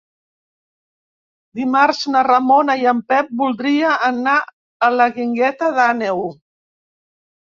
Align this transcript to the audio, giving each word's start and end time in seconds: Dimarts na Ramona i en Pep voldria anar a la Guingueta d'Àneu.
Dimarts 1.59 1.99
na 2.15 2.23
Ramona 2.27 2.77
i 2.85 2.89
en 2.93 3.03
Pep 3.13 3.29
voldria 3.43 3.93
anar 4.11 4.39
a 4.89 4.93
la 4.97 5.11
Guingueta 5.19 5.71
d'Àneu. 5.77 6.25